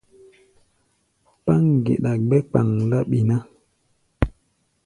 Páŋ 1.45 1.63
geɗa 1.85 2.11
gbɛ́ 2.25 2.39
kpaŋ-láɓi 2.49 3.19
ná. 3.29 3.37